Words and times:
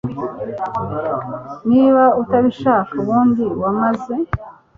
Niba 1.71 2.03
utabisha 2.21 2.73
ubundi 2.99 3.43
wamaze 3.61 4.13